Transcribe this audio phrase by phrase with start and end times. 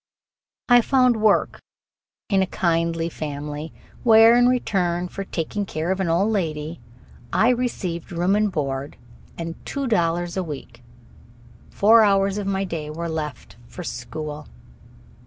[0.67, 1.59] I found work
[2.27, 6.79] in a kindly family, where, in return for taking care of an old lady,
[7.31, 8.97] I received room and board
[9.37, 10.81] and two dollars a week.
[11.69, 14.47] Four hours of my day were left for school.